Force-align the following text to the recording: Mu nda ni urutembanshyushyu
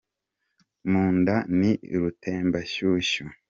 Mu 0.89 1.03
nda 1.17 1.35
ni 1.59 1.71
urutembanshyushyu 1.95 3.23